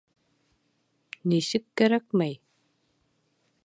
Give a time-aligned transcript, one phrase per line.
[1.33, 2.37] —Нисек кәрәкмәй?